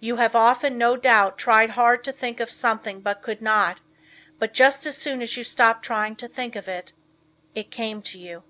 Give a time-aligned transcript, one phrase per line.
[0.00, 3.82] You have often no doubt tried hard to think of something but could not,
[4.38, 6.94] but just as soon as you stopped trying to think of it,
[7.54, 8.44] it came to you.